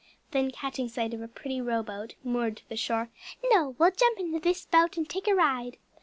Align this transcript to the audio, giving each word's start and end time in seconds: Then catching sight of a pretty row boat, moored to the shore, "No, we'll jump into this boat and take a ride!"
Then 0.31 0.49
catching 0.49 0.89
sight 0.89 1.13
of 1.13 1.21
a 1.21 1.27
pretty 1.27 1.61
row 1.61 1.83
boat, 1.83 2.15
moored 2.23 2.57
to 2.57 2.67
the 2.67 2.75
shore, 2.75 3.11
"No, 3.51 3.75
we'll 3.77 3.91
jump 3.91 4.17
into 4.19 4.39
this 4.39 4.65
boat 4.65 4.97
and 4.97 5.07
take 5.07 5.27
a 5.27 5.35
ride!" 5.35 5.77